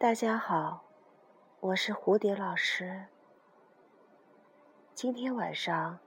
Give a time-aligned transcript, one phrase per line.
[0.00, 0.84] 大家好，
[1.58, 3.06] 我是蝴蝶老师。
[4.94, 5.98] 今天晚上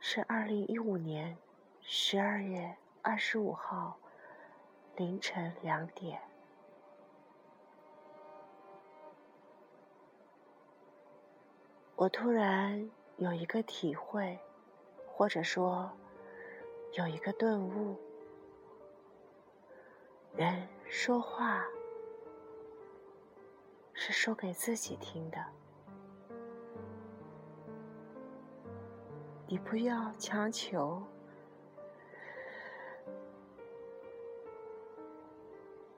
[0.00, 1.36] 是二零一五年
[1.82, 3.98] 十二月二十五号
[4.96, 6.18] 凌晨两点。
[11.94, 14.38] 我突然有一个体会，
[15.06, 15.92] 或者说
[16.94, 17.98] 有一个顿悟：
[20.34, 21.66] 人说话。
[24.10, 25.36] 是说给自己听的，
[29.46, 31.02] 你不要强求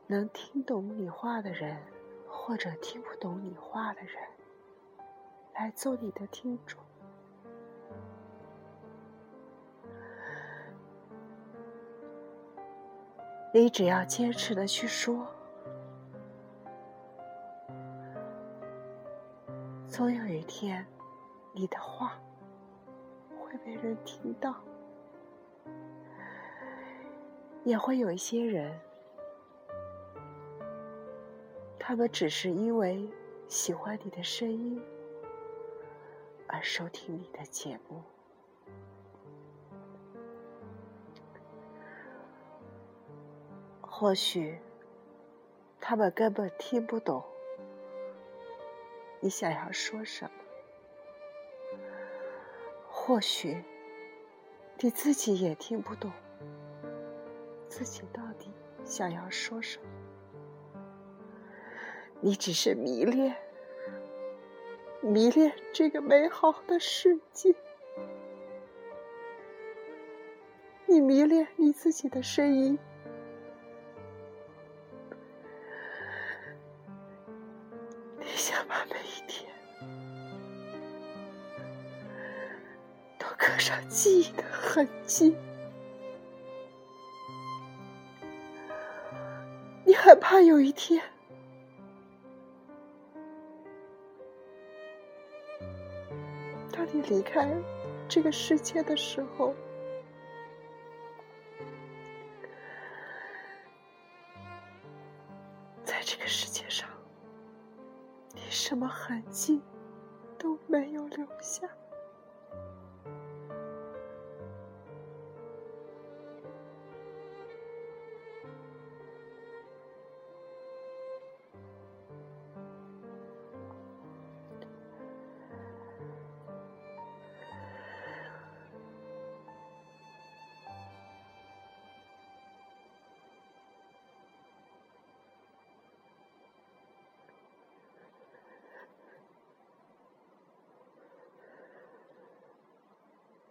[0.09, 1.81] 能听懂你话的人，
[2.27, 4.17] 或者听不懂你话的人
[5.55, 6.81] 来做你的听众。
[13.55, 15.29] 你只要坚持的去说。
[20.01, 20.87] 总有一天，
[21.53, 22.19] 你的话
[23.39, 24.55] 会被人听到，
[27.65, 28.81] 也会有一些人，
[31.79, 33.07] 他们只是因为
[33.47, 34.83] 喜欢你的声音
[36.47, 38.03] 而收听你的节目，
[43.83, 44.59] 或许
[45.79, 47.23] 他们根本听不懂。
[49.21, 50.31] 你想要说什么？
[52.89, 53.63] 或许
[54.79, 56.11] 你自己也听不懂，
[57.69, 58.51] 自己到底
[58.85, 59.85] 想要说什么？
[62.21, 63.37] 你只是迷恋，
[65.03, 67.55] 迷恋这个美好的世界，
[70.87, 72.79] 你迷恋你自己的声音。
[78.51, 79.49] 想把每一天
[83.17, 85.37] 都刻上记忆的痕迹，
[89.85, 91.01] 你害怕有一天，
[96.73, 97.49] 当你离开
[98.09, 99.55] 这个世界的时候，
[105.85, 106.91] 在这个世界上。
[108.35, 109.61] 你什么痕迹
[110.39, 111.69] 都没有留下。